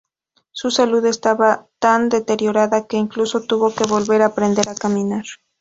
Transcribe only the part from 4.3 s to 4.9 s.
aprender a